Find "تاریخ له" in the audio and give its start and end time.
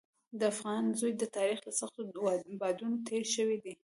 1.37-1.71